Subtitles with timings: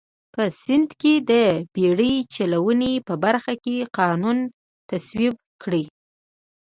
[0.33, 1.31] په سیند کې د
[1.73, 4.37] بېړۍ چلونې په برخه کې قانون
[4.89, 5.73] تصویب کړ.